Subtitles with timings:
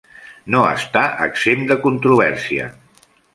[0.53, 2.71] No està exempt de controvèrsia.